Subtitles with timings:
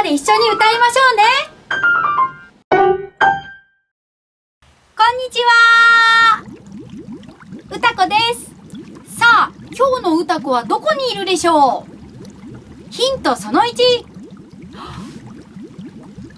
[0.00, 1.24] きで一緒に歌いましょうね。
[4.96, 6.42] こんにちは。
[8.08, 9.18] です。
[9.18, 10.16] さあ今日の
[10.50, 11.90] はどこにいるでしょう？
[12.90, 13.66] ヒントその1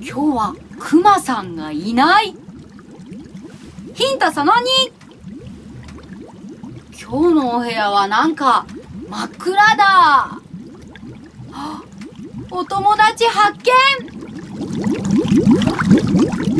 [0.00, 2.34] 今日はクマさんがいない。
[3.94, 4.56] ヒントその2
[7.00, 8.66] 今日のお部屋はなんか
[9.08, 10.40] 真っ暗だ。
[12.50, 13.72] お友達発見。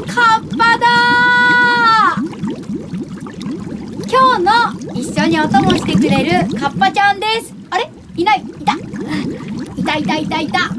[0.06, 0.86] カッパだ
[4.08, 4.50] 今日の
[4.94, 7.54] 一緒にお供してくれるカッパちゃんです。
[7.70, 7.90] あれ？
[8.16, 8.40] いない。
[8.40, 8.74] いた。
[8.74, 10.58] いたいたいたいた。
[10.60, 10.74] さ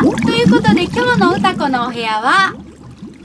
[0.00, 2.54] あ、ということで今日の歌子のお部屋は、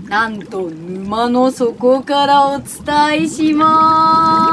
[0.07, 4.48] なんと沼の底からお伝えします。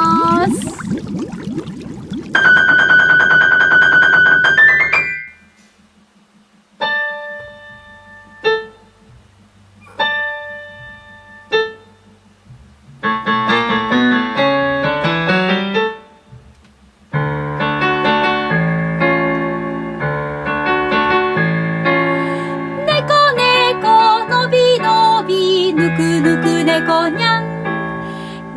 [25.73, 27.45] ぬくぬく猫にゃん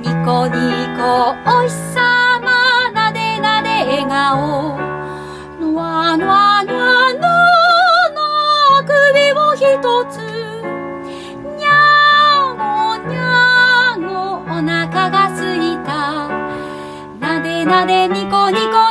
[0.01, 0.53] ニコニ
[0.97, 4.77] コおひさまなでなで笑顔。
[5.59, 7.19] ノわノわのわの
[8.15, 8.21] の
[8.85, 10.17] 首をひとつ
[11.57, 16.29] にゃごにゃごおなかがすいた。
[17.19, 18.88] なでなでニコニコ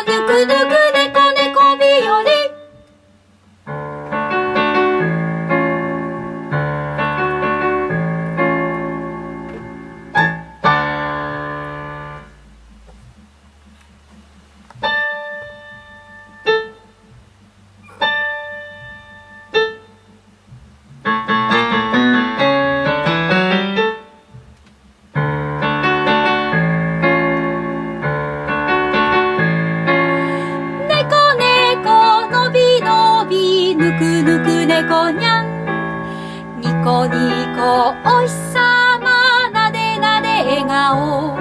[37.10, 41.38] おひさまなでなで笑顔。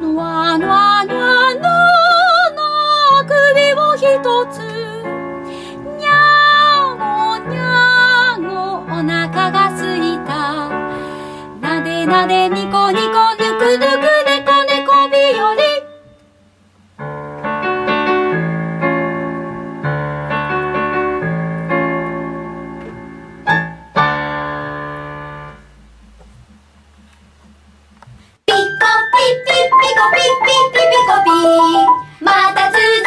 [0.00, 1.60] ののわのわの
[2.56, 4.58] の首をひとつ。
[5.96, 10.68] にゃニにゃごお腹がすいた。
[11.60, 12.98] なでなでみこに
[29.70, 31.30] コピッピッピッピコピ
[32.24, 33.06] また続く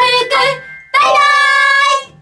[0.94, 2.14] バイバイ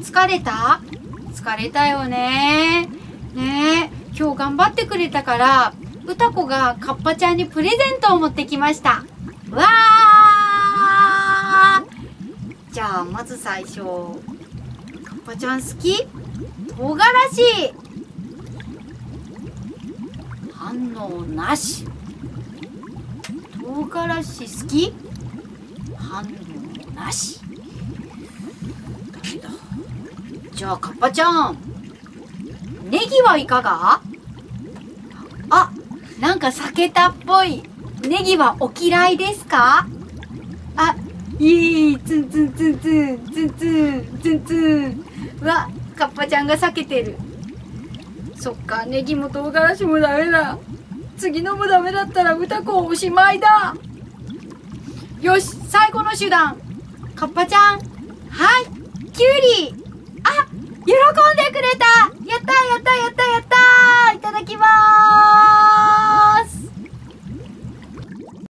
[0.00, 0.80] 疲れた
[1.32, 2.88] 疲れたよね。
[3.34, 5.72] ね今日頑張ってくれたから
[6.08, 9.04] 歌子がカッパちゃんにプレゼントを持ってきました。
[9.50, 12.72] わー。
[12.72, 13.82] じゃあまず最初。
[13.82, 16.06] カッパちゃん好き？
[16.78, 17.74] 唐辛子。
[20.54, 21.84] 反応なし。
[23.60, 24.94] 唐辛子好き？
[25.94, 26.26] 反応
[26.94, 27.38] なし。
[30.54, 31.58] じゃあカッパちゃん。
[32.84, 34.00] ネギはいかが、
[36.38, 37.64] なんか避けたっぽい。
[38.08, 39.88] ネギはお嫌いですか？
[40.76, 40.94] あ、
[41.40, 45.04] いい、ツンツンツンツン、ツンツン、ツンツン。
[45.42, 47.16] うわ、カッパちゃんが避けてる。
[48.36, 50.56] そっか、ネギも唐辛子もダメだ。
[51.16, 53.74] 次のもダメだったら歌子おしまいだ。
[55.20, 56.56] よし、最後の手段。
[57.16, 57.80] カッパちゃん。
[57.80, 58.64] はい、
[59.10, 59.87] キュウリ。